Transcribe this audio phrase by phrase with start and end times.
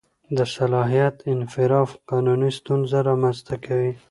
[0.37, 3.93] د صلاحیت انحراف قانوني ستونزه رامنځته کوي.